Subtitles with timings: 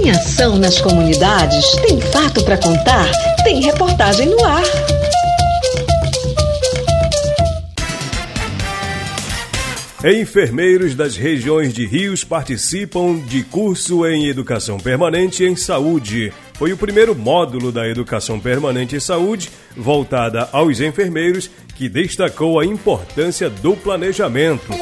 [0.00, 1.72] Tem ação nas comunidades?
[1.86, 3.10] Tem fato para contar?
[3.44, 4.62] Tem reportagem no ar.
[10.02, 16.32] Enfermeiros das regiões de Rios participam de curso em Educação Permanente em Saúde.
[16.54, 22.64] Foi o primeiro módulo da Educação Permanente em Saúde voltada aos enfermeiros que destacou a
[22.64, 24.72] importância do planejamento.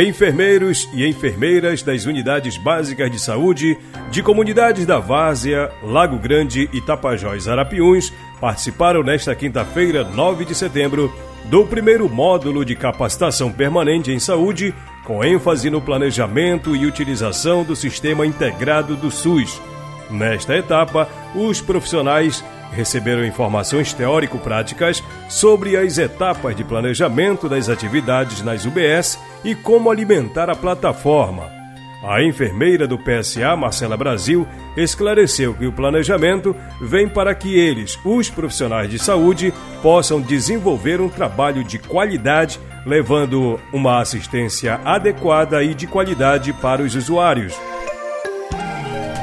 [0.00, 3.76] Enfermeiros e enfermeiras das unidades básicas de saúde
[4.12, 11.12] de comunidades da Várzea, Lago Grande e Tapajós Arapiuns participaram nesta quinta-feira, 9 de setembro,
[11.46, 14.72] do primeiro módulo de capacitação permanente em saúde,
[15.02, 19.60] com ênfase no planejamento e utilização do sistema integrado do SUS.
[20.08, 28.64] Nesta etapa, os profissionais receberam informações teórico-práticas sobre as etapas de planejamento das atividades nas
[28.64, 31.58] UBS e como alimentar a plataforma.
[32.02, 38.30] A enfermeira do PSA, Marcela Brasil, esclareceu que o planejamento vem para que eles, os
[38.30, 45.88] profissionais de saúde, possam desenvolver um trabalho de qualidade, levando uma assistência adequada e de
[45.88, 47.54] qualidade para os usuários.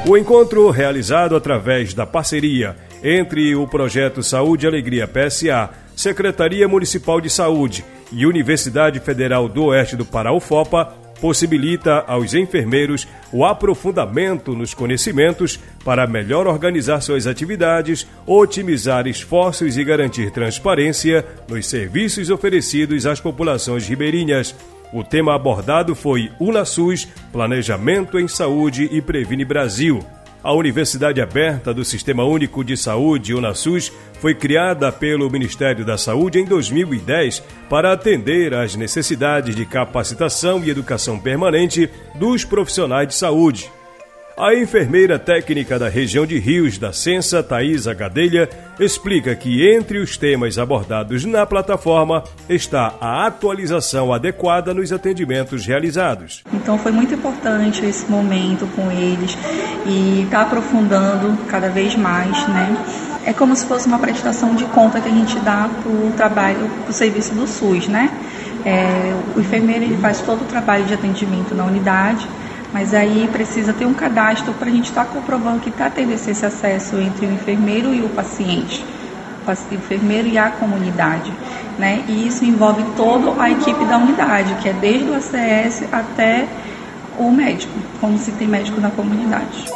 [0.06, 7.22] O encontro, realizado através da parceria entre o projeto Saúde e Alegria PSA, Secretaria Municipal
[7.22, 14.54] de Saúde e Universidade Federal do Oeste do Pará, UFOPA, possibilita aos enfermeiros o aprofundamento
[14.54, 23.06] nos conhecimentos para melhor organizar suas atividades, otimizar esforços e garantir transparência nos serviços oferecidos
[23.06, 24.54] às populações ribeirinhas.
[24.92, 30.04] O tema abordado foi UNASUS, Planejamento em Saúde e Previne Brasil.
[30.46, 36.38] A Universidade Aberta do Sistema Único de Saúde, UNASUS, foi criada pelo Ministério da Saúde
[36.38, 43.68] em 2010 para atender às necessidades de capacitação e educação permanente dos profissionais de saúde.
[44.38, 48.46] A enfermeira técnica da região de Rios da Sensa, Thaisa Gadelha,
[48.78, 56.44] explica que entre os temas abordados na plataforma está a atualização adequada nos atendimentos realizados.
[56.52, 59.38] Então foi muito importante esse momento com eles
[59.86, 62.76] e está aprofundando cada vez mais, né?
[63.24, 66.68] É como se fosse uma prestação de conta que a gente dá para o trabalho,
[66.82, 68.10] para o serviço do SUS, né?
[68.66, 72.28] É, o enfermeiro ele faz todo o trabalho de atendimento na unidade
[72.72, 76.12] mas aí precisa ter um cadastro para a gente estar tá comprovando que está tendo
[76.12, 78.84] esse acesso entre o enfermeiro e o paciente,
[79.46, 81.32] o enfermeiro e a comunidade.
[81.78, 82.04] Né?
[82.08, 86.46] E isso envolve toda a equipe da unidade, que é desde o ACS até
[87.18, 89.66] o médico, como se tem médico na comunidade.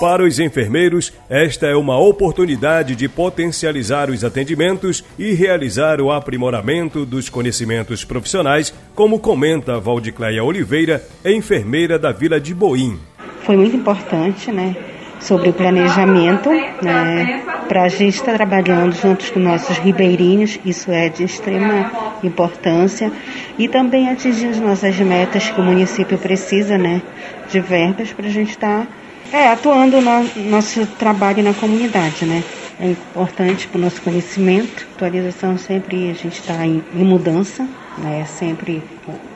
[0.00, 7.04] Para os enfermeiros, esta é uma oportunidade de potencializar os atendimentos e realizar o aprimoramento
[7.04, 12.96] dos conhecimentos profissionais, como comenta Valdicleia Oliveira, enfermeira da Vila de Boim.
[13.42, 14.76] Foi muito importante, né?
[15.18, 16.48] Sobre o planejamento,
[16.80, 21.90] né, para a gente estar trabalhando juntos com nossos ribeirinhos, isso é de extrema
[22.22, 23.10] importância,
[23.58, 27.02] e também atingir as nossas metas que o município precisa, né,
[27.50, 28.86] de verbas para a gente estar
[29.32, 32.42] é, atuando no nosso trabalho na comunidade, né?
[32.80, 34.86] É importante para o nosso conhecimento.
[34.94, 37.66] Atualização sempre a gente está em, em, mudança,
[37.98, 38.24] né?
[38.24, 38.82] Sempre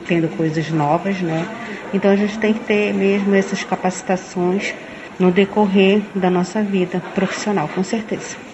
[0.07, 1.45] tendo coisas novas, né?
[1.93, 4.73] Então a gente tem que ter mesmo essas capacitações
[5.19, 8.52] no decorrer da nossa vida profissional, com certeza.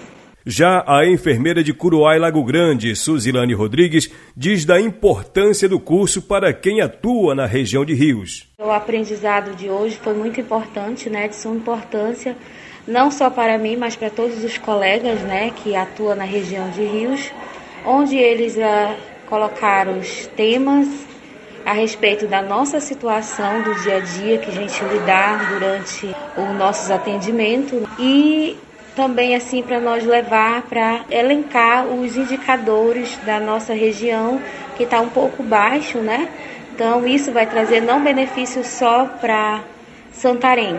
[0.52, 6.24] Já a enfermeira de Curuá e Lago Grande, Suzilane Rodrigues, diz da importância do curso
[6.24, 8.48] para quem atua na região de Rios.
[8.58, 12.36] O aprendizado de hoje foi muito importante, né, de sua importância
[12.88, 16.82] não só para mim, mas para todos os colegas, né, que atuam na região de
[16.82, 17.32] Rios,
[17.86, 18.96] onde eles uh,
[19.28, 20.88] colocaram os temas
[21.64, 26.58] a respeito da nossa situação do dia a dia que a gente lidar durante os
[26.58, 28.58] nossos atendimentos e
[29.00, 34.42] também assim para nós levar para elencar os indicadores da nossa região
[34.76, 36.28] que está um pouco baixo, né?
[36.76, 39.62] Então isso vai trazer não benefício só para
[40.12, 40.78] Santarém,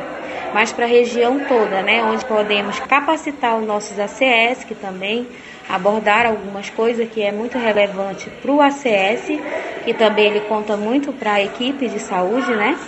[0.52, 2.04] mas para a região toda, né?
[2.04, 5.26] Onde podemos capacitar os nossos ACS, que também
[5.66, 9.40] abordar algumas coisas que é muito relevante para o ACS,
[9.82, 12.78] que também ele conta muito para a equipe de saúde, né?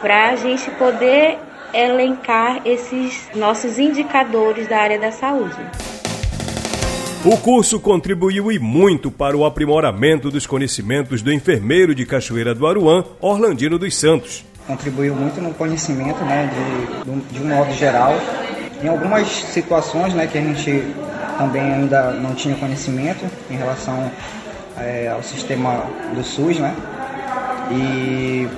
[0.00, 1.38] Para a gente poder
[1.74, 5.56] elencar esses nossos indicadores da área da saúde.
[7.24, 12.66] O curso contribuiu e muito para o aprimoramento dos conhecimentos do enfermeiro de Cachoeira do
[12.66, 14.44] Aruã, Orlandino dos Santos.
[14.66, 18.14] Contribuiu muito no conhecimento, né, de, de um modo geral.
[18.82, 20.82] Em algumas situações, né, que a gente
[21.38, 24.10] também ainda não tinha conhecimento em relação
[24.76, 25.84] é, ao sistema
[26.14, 26.74] do SUS, né,
[27.70, 28.48] e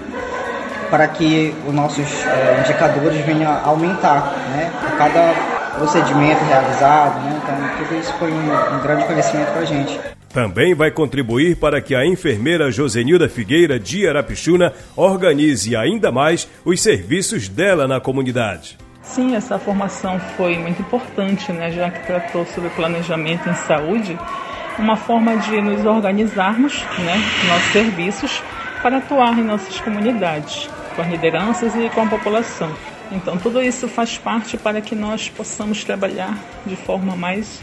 [0.94, 4.70] para que os nossos é, indicadores venham a aumentar, né?
[4.86, 5.34] A cada
[5.76, 7.40] procedimento realizado, né?
[7.42, 9.98] Então tudo isso foi um, um grande conhecimento para a gente.
[10.32, 16.80] Também vai contribuir para que a enfermeira Josenilda Figueira de Arapixuna organize ainda mais os
[16.80, 18.78] serviços dela na comunidade.
[19.02, 24.16] Sim, essa formação foi muito importante, né, já que tratou sobre planejamento em saúde,
[24.78, 28.42] uma forma de nos organizarmos, né, nossos serviços,
[28.84, 32.72] para atuar em nossas comunidades, com as lideranças e com a população.
[33.12, 37.62] Então, tudo isso faz parte para que nós possamos trabalhar de forma mais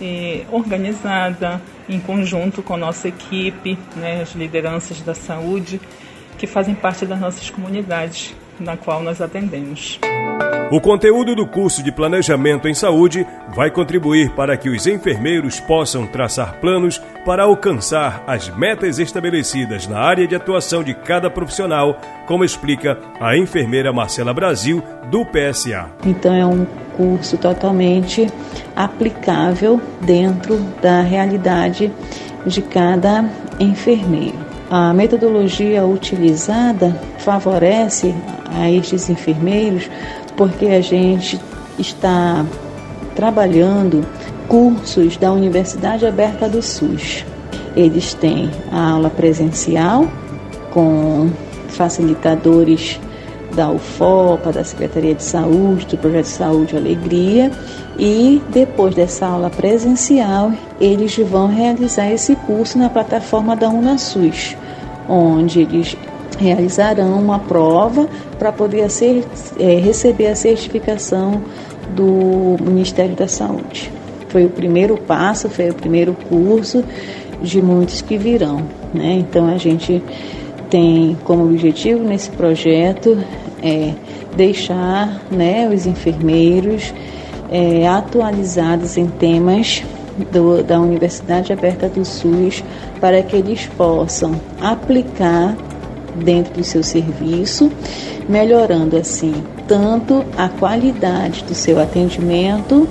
[0.00, 5.80] eh, organizada, em conjunto com a nossa equipe, né, as lideranças da saúde,
[6.38, 9.98] que fazem parte das nossas comunidades, na qual nós atendemos.
[10.68, 13.24] O conteúdo do curso de Planejamento em Saúde
[13.54, 20.00] vai contribuir para que os enfermeiros possam traçar planos para alcançar as metas estabelecidas na
[20.00, 25.88] área de atuação de cada profissional, como explica a enfermeira Marcela Brasil, do PSA.
[26.04, 26.66] Então, é um
[26.96, 28.26] curso totalmente
[28.74, 31.92] aplicável dentro da realidade
[32.44, 33.24] de cada
[33.60, 34.45] enfermeiro.
[34.68, 38.12] A metodologia utilizada favorece
[38.50, 39.88] a estes enfermeiros
[40.36, 41.40] porque a gente
[41.78, 42.44] está
[43.14, 44.04] trabalhando
[44.48, 47.24] cursos da Universidade Aberta do SUS.
[47.76, 50.08] Eles têm a aula presencial
[50.72, 51.30] com
[51.68, 52.98] facilitadores
[53.54, 57.50] da UFOPA, da Secretaria de Saúde, do Projeto de Saúde Alegria,
[57.98, 64.56] e depois dessa aula presencial, eles vão realizar esse curso na plataforma da UnaSUS,
[65.08, 65.96] onde eles
[66.38, 68.08] realizarão uma prova
[68.38, 69.24] para poder ser,
[69.58, 71.42] é, receber a certificação
[71.94, 73.90] do Ministério da Saúde.
[74.28, 76.84] Foi o primeiro passo, foi o primeiro curso
[77.40, 78.62] de muitos que virão.
[78.92, 79.14] Né?
[79.20, 80.02] Então a gente
[80.70, 83.18] tem como objetivo nesse projeto
[83.62, 83.92] é,
[84.36, 86.92] deixar né, os enfermeiros
[87.50, 89.82] é, atualizados em temas
[90.32, 92.62] do, da Universidade Aberta do SUS
[93.00, 95.56] para que eles possam aplicar
[96.16, 97.70] dentro do seu serviço,
[98.28, 99.34] melhorando assim
[99.68, 102.88] tanto a qualidade do seu atendimento,